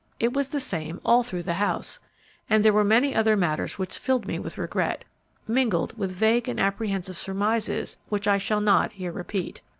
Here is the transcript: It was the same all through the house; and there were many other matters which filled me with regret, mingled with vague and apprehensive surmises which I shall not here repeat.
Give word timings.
It 0.19 0.33
was 0.33 0.49
the 0.49 0.59
same 0.59 0.99
all 1.05 1.21
through 1.21 1.43
the 1.43 1.53
house; 1.61 1.99
and 2.49 2.65
there 2.65 2.73
were 2.73 2.83
many 2.83 3.13
other 3.13 3.37
matters 3.37 3.77
which 3.77 3.99
filled 3.99 4.25
me 4.25 4.39
with 4.39 4.57
regret, 4.57 5.05
mingled 5.47 5.95
with 5.95 6.11
vague 6.11 6.49
and 6.49 6.59
apprehensive 6.59 7.19
surmises 7.19 7.97
which 8.09 8.27
I 8.27 8.39
shall 8.39 8.61
not 8.61 8.93
here 8.93 9.11
repeat. 9.11 9.61